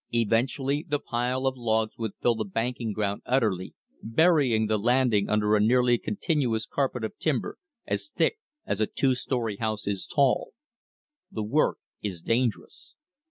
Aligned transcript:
Eventually 0.15 0.83
the 0.89 0.97
pile 0.97 1.45
of 1.45 1.55
logs 1.55 1.95
would 1.99 2.13
fill 2.23 2.33
the 2.33 2.43
banking 2.43 2.91
ground 2.91 3.21
utterly, 3.23 3.75
burying 4.01 4.65
the 4.65 4.79
landing 4.79 5.29
under 5.29 5.55
a 5.55 5.59
nearly 5.59 5.99
continuous 5.99 6.65
carpet 6.65 7.03
of 7.03 7.15
timber 7.19 7.59
as 7.85 8.09
thick 8.09 8.39
as 8.65 8.81
a 8.81 8.87
two 8.87 9.13
story 9.13 9.57
house 9.57 9.85
is 9.85 10.07
tall. 10.07 10.53
The 11.31 11.43
work 11.43 11.77
is 12.01 12.19
dangerous. 12.19 12.95